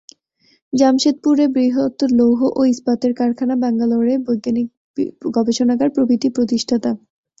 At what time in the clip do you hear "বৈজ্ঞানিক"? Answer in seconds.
4.25-4.67